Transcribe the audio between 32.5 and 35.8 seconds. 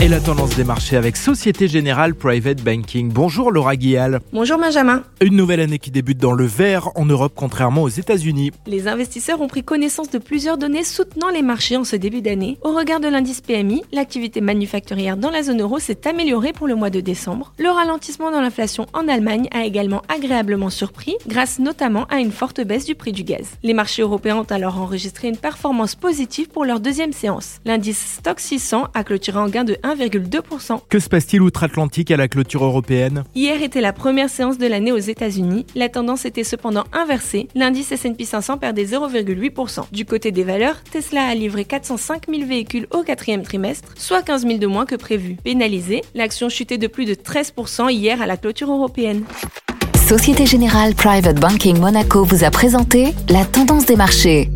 européenne? Hier était la première séance de l'année aux États-Unis.